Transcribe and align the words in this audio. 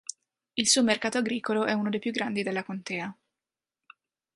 Il 0.55 0.67
suo 0.67 0.81
mercato 0.81 1.19
agricolo 1.19 1.63
è 1.65 1.73
uno 1.73 1.91
dei 1.91 1.99
più 1.99 2.11
grandi 2.11 2.41
della 2.41 2.63
contea. 2.63 3.15